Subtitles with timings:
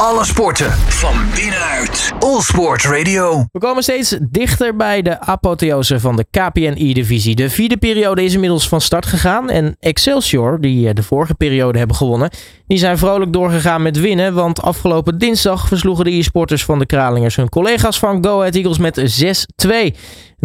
[0.00, 2.12] Alle sporten van binnenuit.
[2.18, 3.44] All Sport Radio.
[3.52, 7.34] We komen steeds dichter bij de apotheose van de KPNI-divisie.
[7.34, 9.50] De vierde periode is inmiddels van start gegaan.
[9.50, 12.30] En Excelsior, die eh, de vorige periode hebben gewonnen,
[12.66, 14.34] die zijn vrolijk doorgegaan met winnen.
[14.34, 18.78] Want afgelopen dinsdag versloegen de e-sporters van de Kralingers hun collega's van Go Ahead Eagles
[18.78, 19.24] met
[19.66, 19.68] 6-2.
[19.68, 19.92] En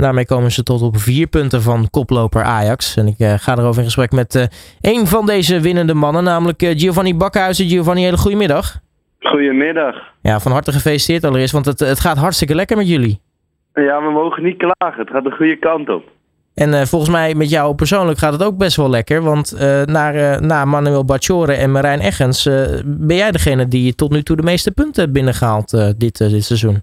[0.02, 2.96] daarmee komen ze tot op vier punten van koploper Ajax.
[2.96, 4.44] En ik uh, ga erover in gesprek met uh,
[4.82, 7.68] een van deze winnende mannen, namelijk uh, Giovanni Bakhuizen.
[7.68, 8.82] Giovanni, hele goedemiddag.
[9.22, 9.96] Goedemiddag.
[10.22, 13.20] Ja, van harte gefeliciteerd allereerst, want het, het gaat hartstikke lekker met jullie.
[13.74, 15.00] Ja, we mogen niet klagen.
[15.00, 16.04] Het gaat de goede kant op.
[16.56, 19.22] En uh, volgens mij met jou persoonlijk gaat het ook best wel lekker.
[19.22, 22.44] Want uh, naar, uh, na Manuel Bacciore en Marijn Eggens
[22.86, 26.82] ben jij degene die tot nu toe de meeste punten hebt binnengehaald dit, dit seizoen.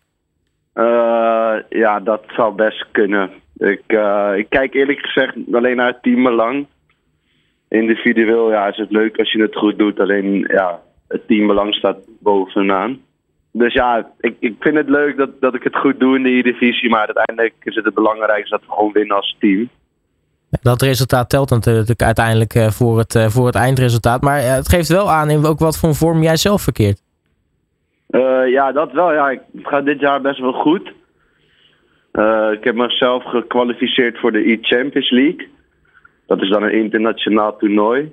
[1.68, 3.30] ja, dat zou best kunnen.
[3.56, 3.82] Ik,
[4.36, 6.66] ik kijk eerlijk gezegd alleen naar het teambelang.
[7.68, 10.00] Individueel ja, is het leuk als je het goed doet.
[10.00, 13.00] Alleen ja, het teambelang staat bovenaan.
[13.52, 16.28] Dus ja, ik, ik vind het leuk dat, dat ik het goed doe in de
[16.28, 16.90] E-divisie.
[16.90, 19.68] Maar uiteindelijk is het het belangrijkste dat we gewoon winnen als team.
[20.62, 24.22] Dat resultaat telt natuurlijk uiteindelijk voor het, voor het eindresultaat.
[24.22, 27.02] Maar het geeft wel aan in ook wat voor vorm jij zelf verkeert.
[28.10, 29.12] Uh, ja, dat wel.
[29.12, 30.92] Ja, het gaat dit jaar best wel goed.
[32.12, 35.48] Uh, ik heb mezelf gekwalificeerd voor de E-Champions League.
[36.26, 38.12] Dat is dan een internationaal toernooi.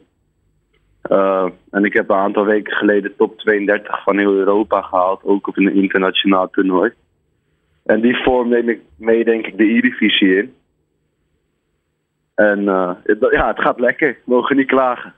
[1.11, 5.47] Uh, en ik heb een aantal weken geleden top 32 van heel Europa gehaald, ook
[5.47, 6.91] op een internationaal toernooi.
[7.83, 10.53] En die vorm neem ik mee, denk ik, de E-divisie in.
[12.35, 12.67] En
[13.03, 14.17] het, ja, het gaat lekker.
[14.25, 15.13] We mogen niet klagen.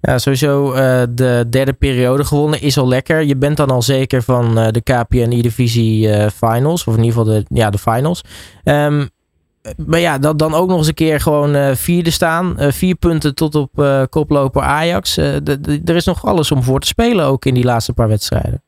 [0.00, 3.22] Ja, sowieso uh, de derde periode gewonnen is al lekker.
[3.22, 7.44] Je bent dan al zeker van de KPN E-divisie finals, of in ieder geval de,
[7.48, 8.22] ja, de finals.
[8.64, 9.08] Um,
[9.86, 12.54] maar ja, dan, dan ook nog eens een keer gewoon uh, vierde staan.
[12.58, 15.16] Uh, vier punten tot op uh, koploper Ajax.
[15.84, 18.62] er is nog alles om voor te spelen ook in die laatste paar wedstrijden.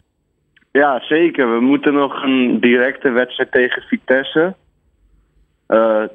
[0.72, 1.54] Ja, zeker.
[1.54, 4.54] We moeten nog een directe wedstrijd tegen Vitesse.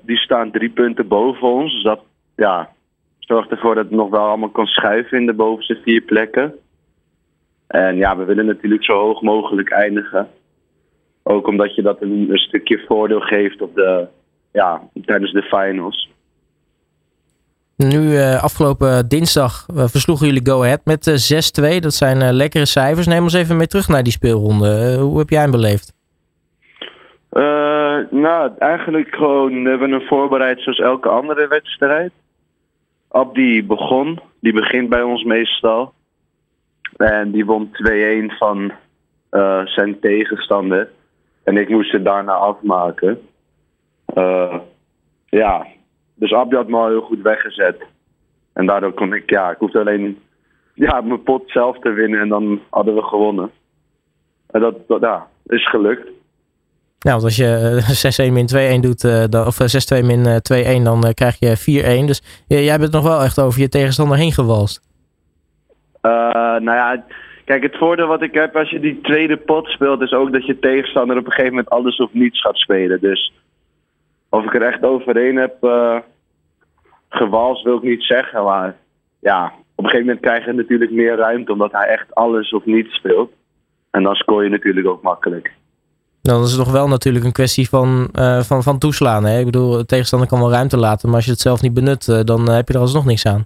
[0.02, 1.73] die staan drie punten boven ons.
[1.73, 1.99] Dus dat
[2.36, 2.70] ja,
[3.20, 6.54] zorgt ervoor dat het nog wel allemaal kan schuiven in de bovenste vier plekken.
[7.67, 10.30] En ja, we willen natuurlijk zo hoog mogelijk eindigen.
[11.23, 14.08] Ook omdat je dat een stukje voordeel geeft op de,
[14.55, 16.10] ja, tijdens de finals.
[17.77, 21.80] Nu, uh, afgelopen dinsdag uh, versloegen jullie Go Ahead met uh, 6-2.
[21.80, 23.08] Dat zijn lekkere cijfers.
[23.08, 24.98] Neem ons even mee terug naar die speelronde.
[24.98, 25.94] hoe heb jij hem beleefd?
[28.10, 32.11] nou, eigenlijk gewoon we hebben we hem voorbereid zoals elke andere wedstrijd.
[33.08, 34.20] Abdi begon.
[34.39, 35.94] Die begint bij ons meestal.
[36.98, 37.70] En die won
[38.32, 38.71] 2-1 van
[39.65, 40.89] zijn tegenstander.
[41.44, 43.20] En ik moest het daarna afmaken.
[44.15, 44.55] Uh,
[45.26, 45.67] ja,
[46.15, 47.83] dus Abdi had me al heel goed weggezet.
[48.53, 50.20] En daardoor kon ik, ja, ik hoefde alleen
[50.73, 53.52] ja, mijn pot zelf te winnen en dan hadden we gewonnen.
[54.48, 56.08] En dat, dat ja, is gelukt.
[56.99, 59.58] Ja, want als je 6-1 min 2-1 doet, uh, of
[60.02, 60.26] 6-2 min
[60.80, 62.05] 2-1, dan uh, krijg je 4-1.
[62.05, 64.82] Dus jij bent nog wel echt over je tegenstander heen gewalst.
[66.02, 67.05] nou ja,
[67.45, 70.45] kijk, het voordeel wat ik heb als je die tweede pot speelt, is ook dat
[70.45, 72.99] je tegenstander op een gegeven moment alles of niets gaat spelen.
[73.02, 73.33] Dus
[74.30, 75.97] of ik er echt overheen heb uh,
[77.09, 78.43] gewalst, wil ik niet zeggen.
[78.43, 78.75] Maar
[79.19, 82.65] ja, op een gegeven moment krijg je natuurlijk meer ruimte omdat hij echt alles of
[82.65, 83.31] niets speelt.
[83.91, 85.53] En dan scoor je natuurlijk ook makkelijk.
[86.21, 89.25] Dan is het nog wel natuurlijk een kwestie van, uh, van, van toeslaan.
[89.25, 89.39] Hè?
[89.39, 92.08] Ik bedoel, de tegenstander kan wel ruimte laten, maar als je het zelf niet benut,
[92.08, 93.45] uh, dan heb je er alsnog niks aan.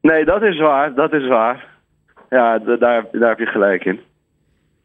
[0.00, 0.94] Nee, dat is waar.
[0.94, 1.66] Dat is waar.
[2.30, 4.00] Ja, daar, daar heb je gelijk in.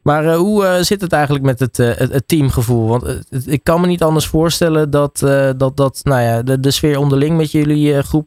[0.02, 2.88] Maar uh, hoe uh, zit het eigenlijk met het, uh, het, teamgevoel?
[2.88, 5.18] Want ik kan me niet anders voorstellen dat,
[5.56, 8.26] dat, dat nou ja, de, de sfeer onderling met jullie groep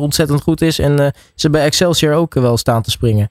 [0.00, 0.78] ontzettend goed is.
[0.78, 3.30] En ze bij Excelsior ook wel staan te springen.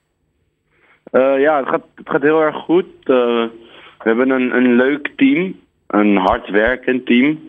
[1.37, 2.85] ja, het gaat, het gaat heel erg goed.
[3.03, 3.49] we
[3.97, 5.55] hebben een, een leuk team.
[5.87, 7.39] Een hardwerkend team.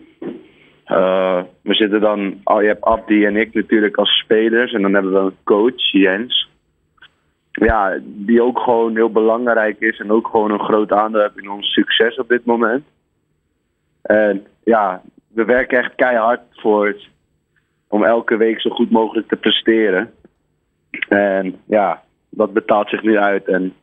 [1.61, 4.73] we zitten dan, oh, je hebt Abdi en ik natuurlijk als spelers.
[4.73, 6.44] En dan hebben we een coach, Jens
[7.55, 11.49] ja, die ook gewoon heel belangrijk is en ook gewoon een groot aandeel heeft in
[11.49, 12.83] ons succes op dit moment.
[14.01, 17.07] En ja, we werken echt keihard voor het,
[17.87, 20.13] om elke week zo goed mogelijk te presteren.
[21.07, 23.47] En ja, dat betaalt zich nu uit.
[23.47, 23.73] En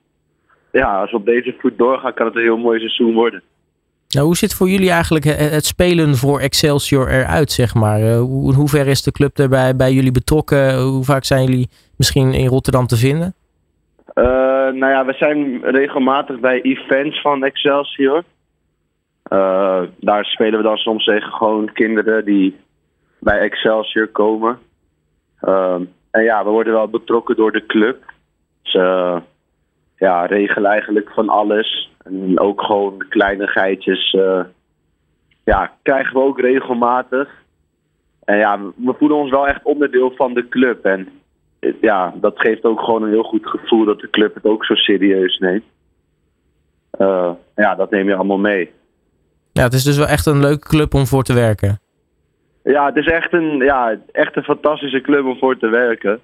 [0.72, 3.42] ja, als we op deze voet doorgaan, kan het een heel mooi seizoen worden.
[4.08, 8.16] Nou, hoe zit voor jullie eigenlijk het spelen voor Excelsior eruit, zeg maar?
[8.16, 10.82] Hoe, hoe ver is de club erbij bij jullie betrokken?
[10.82, 13.34] Hoe vaak zijn jullie misschien in Rotterdam te vinden?
[14.14, 14.24] Uh,
[14.72, 18.24] nou ja, we zijn regelmatig bij events van Excelsior.
[19.32, 22.56] Uh, daar spelen we dan soms tegen gewoon kinderen die
[23.18, 24.58] bij Excelsior komen.
[25.42, 25.80] Uh,
[26.10, 28.12] en ja, we worden wel betrokken door de club.
[28.62, 28.72] Dus,
[29.96, 31.90] ja, regelen eigenlijk van alles.
[32.04, 34.40] En ook gewoon kleinigheidjes eh,
[35.44, 37.28] ja, krijgen we ook regelmatig.
[38.24, 40.84] En ja, we voelen ons wel echt onderdeel van de club.
[40.84, 41.12] En eh,
[41.80, 44.74] ja, dat geeft ook gewoon een heel goed gevoel dat de club het ook zo
[44.74, 45.64] serieus neemt.
[46.90, 48.70] Eh, ja, dat neem je allemaal mee.
[49.52, 51.80] Ja, het is dus wel echt een leuke club om voor te werken.
[52.64, 56.10] Ja, het is echt een, ja, echt een fantastische club om voor te werken.
[56.10, 56.20] Het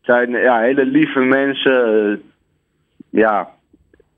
[0.00, 2.22] zijn ja, hele lieve mensen.
[3.10, 3.48] Ja,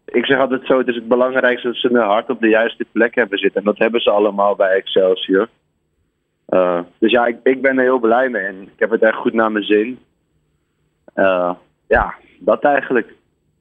[0.04, 2.86] ik zeg altijd zo, het is het belangrijkste dat ze hun hart op de juiste
[2.92, 3.60] plek hebben zitten.
[3.60, 5.48] En dat hebben ze allemaal bij Excelsior.
[6.48, 9.16] Uh, dus ja, ik, ik ben er heel blij mee en ik heb het echt
[9.16, 9.98] goed naar mijn zin.
[11.14, 11.52] Uh,
[11.88, 13.12] ja, dat eigenlijk.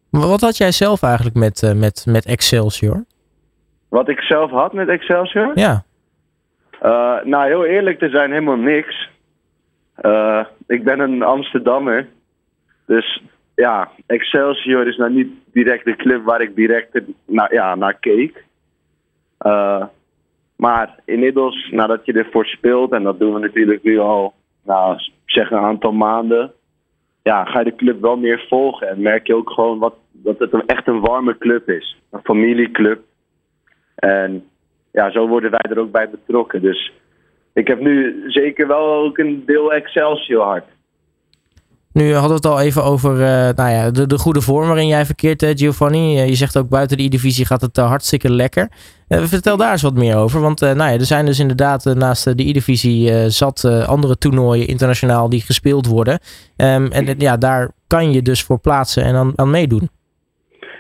[0.09, 3.05] Maar wat had jij zelf eigenlijk met, uh, met, met Excelsior?
[3.89, 5.51] Wat ik zelf had met Excelsior?
[5.59, 5.83] Ja.
[7.23, 9.09] nou, heel eerlijk te zijn, helemaal niks.
[10.67, 12.07] ik ben een Amsterdammer.
[12.85, 13.21] Dus
[13.55, 18.43] ja, Excelsior is nou niet direct de club waar ik direct naar, ja, naar keek.
[19.45, 19.85] Uh,
[20.55, 25.51] maar inmiddels, nadat je ervoor speelt, en dat doen we natuurlijk nu al, nou, zeg
[25.51, 26.51] een aantal maanden,
[27.23, 28.87] ja, ga je de club wel meer volgen.
[28.87, 31.97] En merk je ook gewoon wat, dat het een, echt een warme club is.
[32.11, 33.01] Een familieclub.
[33.95, 34.47] En
[34.91, 36.61] ja, zo worden wij er ook bij betrokken.
[36.61, 36.91] Dus
[37.53, 40.65] ik heb nu zeker wel ook een deel Excelsior hart.
[41.93, 44.87] Nu hadden we het al even over uh, nou ja, de, de goede vorm waarin
[44.87, 46.13] jij verkeert, uh, Giovanni.
[46.13, 48.67] Uh, je zegt ook buiten de E-divisie gaat het hartstikke lekker.
[49.07, 50.41] vertel daar eens wat meer over.
[50.41, 55.41] Want nou ja, er zijn dus inderdaad naast de E-divisie zat andere toernooien internationaal die
[55.41, 56.19] gespeeld worden.
[56.57, 59.89] Um, en ja, daar kan je dus voor plaatsen en aan, aan meedoen.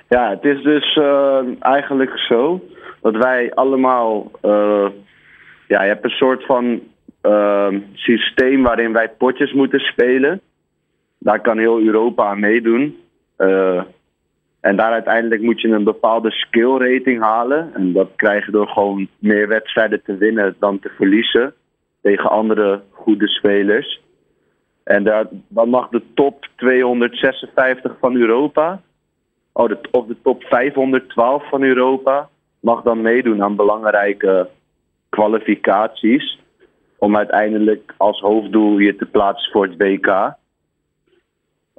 [0.09, 0.99] Ja, het is dus
[1.59, 2.63] eigenlijk zo
[3.01, 4.31] dat wij allemaal...
[5.67, 6.79] ja, je hebt een soort van
[7.93, 10.41] systeem waarin wij potjes moeten spelen
[11.23, 12.97] daar kan heel Europa aan meedoen.
[13.37, 13.83] Uh,
[14.59, 17.73] en daar uiteindelijk moet je een bepaalde skill rating halen.
[17.73, 21.53] En dat krijg je door gewoon meer wedstrijden te winnen dan te verliezen
[22.01, 24.01] tegen andere goede spelers.
[24.83, 28.81] En daar, dan mag de top 256 van Europa,
[29.51, 32.29] oh, de, of de top 512 van Europa,
[32.59, 34.49] mag dan meedoen aan belangrijke
[35.09, 36.39] kwalificaties.
[36.97, 40.41] Om uiteindelijk als hoofddoel je te plaatsen voor het WK.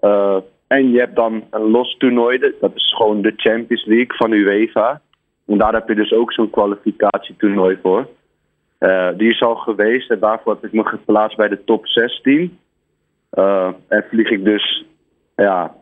[0.04, 0.36] Uh,
[0.66, 5.00] en je hebt dan een los toernooi, dat is gewoon de Champions League van UEFA.
[5.46, 8.08] En daar heb je dus ook zo'n kwalificatietoernooi voor.
[8.80, 12.58] Uh, die is al geweest en daarvoor heb ik me geplaatst bij de top 16.
[13.32, 14.84] Uh, en vlieg ik dus
[15.36, 15.74] ja,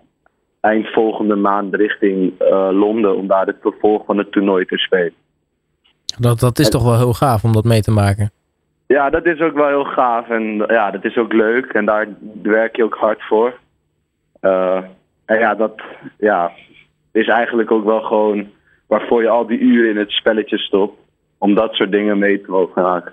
[0.61, 2.33] eind volgende maand richting
[2.71, 5.15] Londen om daar het vervolg van het toernooi te spelen.
[6.19, 8.31] Dat, dat is toch wel heel gaaf om dat mee te maken?
[8.87, 12.09] Ja, dat is ook wel heel gaaf en ja, dat is ook leuk en daar
[12.43, 13.61] werk je ook hard voor.
[14.43, 14.83] Uh,
[15.25, 15.83] en ja, dat
[16.19, 16.53] ja,
[17.13, 18.51] is eigenlijk ook wel gewoon
[18.87, 21.01] waarvoor je al die uren in het spelletje stopt.
[21.39, 23.13] Om dat soort dingen mee te mogen maken.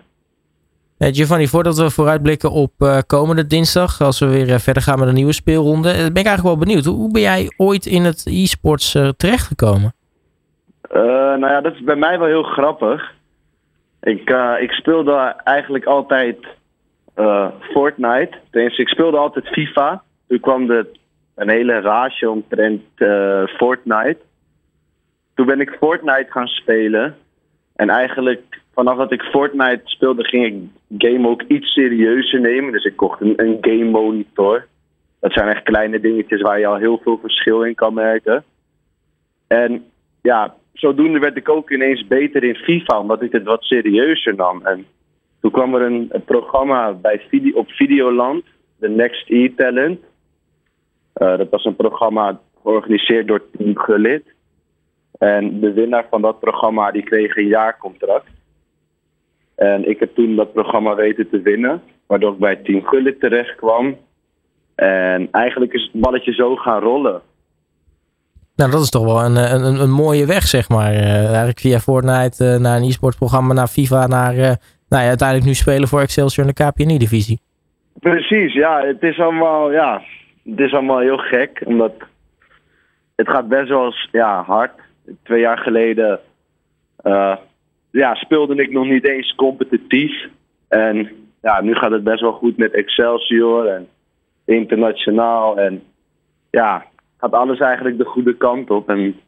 [0.98, 5.00] Hey Giovanni, voordat we vooruitblikken op uh, komende dinsdag, als we weer uh, verder gaan
[5.00, 6.86] met een nieuwe speelronde, ben ik eigenlijk wel benieuwd.
[6.86, 9.94] Hoe ben jij ooit in het e-sports terechtgekomen?
[11.40, 13.12] nou ja, dat is bij mij wel heel grappig.
[14.02, 14.30] Ik,
[14.60, 16.38] ik speelde eigenlijk altijd
[17.62, 18.38] Fortnite.
[18.52, 20.04] Tenminste, ik speelde altijd FIFA.
[20.28, 20.99] Toen kwam de
[21.40, 24.18] een hele rage omtrent uh, Fortnite.
[25.36, 27.16] Toen ben ik Fortnite gaan spelen.
[27.76, 30.56] En eigenlijk vanaf dat ik Fortnite speelde, ging ik
[30.98, 32.72] game ook iets serieuzer nemen.
[32.72, 34.68] Dus ik kocht een, een game monitor.
[35.20, 38.44] Dat zijn echt kleine dingetjes waar je al heel veel verschil in kan merken.
[39.48, 39.86] En
[40.22, 44.66] ja, zodoende werd ik ook ineens beter in FIFA, omdat ik het wat serieuzer nam.
[44.66, 44.86] En
[45.42, 48.44] toen kwam er een, programma bij op Videoland,
[48.78, 50.00] de Next E-Talent.
[51.20, 54.24] Uh, dat was een programma georganiseerd door Team Gullit.
[55.18, 58.30] En de winnaar van dat programma die kreeg een jaarcontract.
[59.56, 63.56] En ik heb toen dat programma weten te winnen, waardoor ik bij Team Gullit terecht
[63.56, 63.98] kwam.
[64.76, 67.22] En eigenlijk is het balletje zo gaan rollen.
[68.56, 70.94] Nou, dat is toch wel een, een, een mooie weg, zeg maar.
[70.94, 74.54] Uh, eigenlijk via Fortnite uh, naar een e programma, naar FIFA, naar uh,
[74.90, 77.40] nou ja, uiteindelijk nu spelen voor Excelsior in de KPNI-divisie.
[78.00, 78.82] Precies, ja.
[78.86, 80.02] Het is allemaal, ja,
[80.44, 81.94] het is allemaal heel gek, omdat
[83.16, 84.72] het gaat best wel ja, hard.
[85.24, 86.20] Twee jaar geleden
[87.04, 87.36] uh,
[87.92, 90.28] ja, speelde ik nog niet eens competitief.
[90.68, 91.10] En
[91.42, 93.88] ja, nu gaat het best wel goed met Excelsior en
[94.46, 95.60] internationaal.
[95.60, 95.84] En
[96.50, 96.86] ja,
[97.18, 98.90] gaat alles eigenlijk de goede kant op.
[98.90, 99.20] En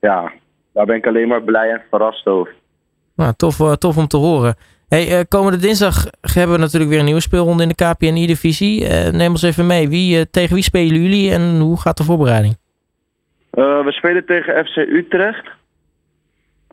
[0.00, 0.32] ja,
[0.72, 2.54] daar ben ik alleen maar blij en verrast over.
[3.16, 4.54] Nou, tof, uh, tof om te horen.
[4.90, 8.80] Hey, uh, komende dinsdag hebben we natuurlijk weer een nieuwe speelronde in de KPNI-divisie.
[8.80, 9.88] Uh, eh, neem ons even mee.
[9.88, 12.56] Wie, uh, tegen wie spelen jullie en hoe gaat de voorbereiding?
[13.50, 15.48] Eh, we spelen tegen FC Utrecht.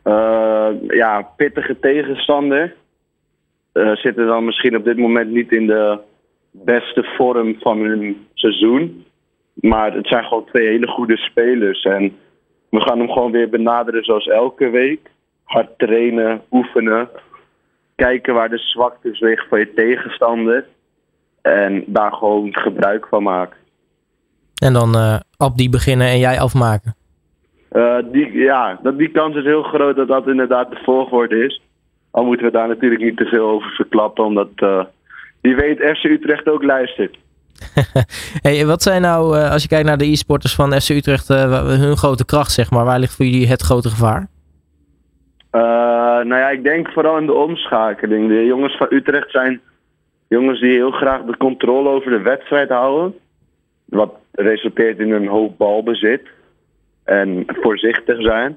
[0.02, 2.74] Eh, ja, pittige tegenstander.
[3.72, 5.98] Eh, zitten dan misschien op dit moment niet in de
[6.50, 9.04] beste vorm van hun seizoen.
[9.54, 11.82] Maar het zijn gewoon twee hele goede spelers.
[11.82, 12.16] En
[12.70, 15.10] we gaan hem gewoon weer benaderen zoals elke week.
[15.44, 17.08] Hard trainen, oefenen.
[17.98, 20.66] Kijken waar de zwaktes liggen van je tegenstander.
[21.42, 23.56] En daar gewoon gebruik van maken.
[24.62, 26.94] En dan uh, Abdi beginnen en jij afmaken.
[27.72, 31.62] Uh, die, ja, dat, die kans is heel groot dat dat inderdaad de volgorde is.
[32.10, 34.84] Al moeten we daar natuurlijk niet te veel over verklappen, omdat uh,
[35.40, 37.16] die weet FC Utrecht ook luistert.
[38.42, 42.24] hey, wat zijn nou, als je kijkt naar de e-sporters van FC Utrecht, hun grote
[42.24, 42.84] kracht, zeg maar?
[42.84, 44.28] Waar ligt voor jullie het grote gevaar?
[46.24, 48.28] Nou ja, ik denk vooral in de omschakeling.
[48.28, 49.60] De jongens van Utrecht zijn
[50.28, 53.14] jongens die heel graag de controle over de wedstrijd houden.
[53.84, 56.28] Wat resulteert in een hoog balbezit.
[57.04, 58.56] En voorzichtig zijn.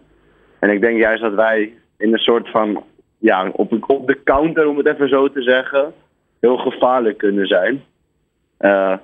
[0.60, 2.84] En ik denk juist dat wij in een soort van,
[3.18, 5.94] ja, op, op de counter, om het even zo te zeggen,
[6.40, 7.84] heel gevaarlijk kunnen zijn.
[8.60, 8.98] Uh,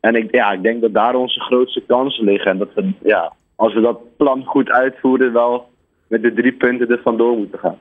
[0.00, 2.50] en ik, ja, ik denk dat daar onze grootste kansen liggen.
[2.50, 5.69] En dat we, ja, als we dat plan goed uitvoeren, wel
[6.10, 7.78] met de drie punten er vandoor moeten gaan.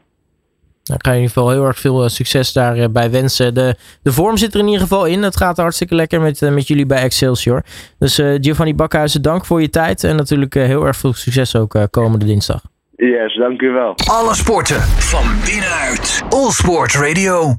[0.83, 3.53] Dan ga je in ieder geval heel erg veel succes daarbij wensen.
[3.53, 5.23] De, de vorm zit er in ieder geval in.
[5.23, 7.63] Het gaat hartstikke lekker met, met jullie bij Excelsior.
[7.99, 10.03] Dus uh, Giovanni Bakhuizen, dank voor je tijd.
[10.03, 12.61] En natuurlijk uh, heel erg veel succes ook uh, komende dinsdag.
[12.95, 13.93] Yes, dank u wel.
[14.05, 16.23] Alle sporten van binnenuit.
[16.29, 17.55] All Sport Radio.